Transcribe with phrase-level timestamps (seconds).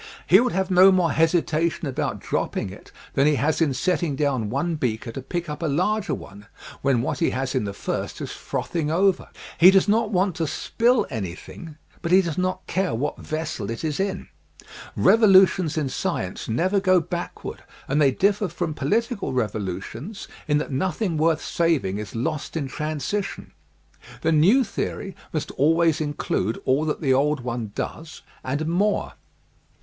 [0.25, 4.49] He would have no more hesitation about dropping it than he has in setting down
[4.49, 6.47] one beaker to pick up a larger one
[6.81, 9.29] when what he has in the first is frothing over.
[9.59, 13.69] He does not want to spill any thing, but he does not care what vessel
[13.69, 14.27] it is in.
[14.97, 20.71] Revolu tions in science never go backward and they differ from political revolutions in that
[20.71, 23.51] nothing worth saving is lost in transition.
[24.21, 29.13] The new theory must always in clude all that the old one does and more.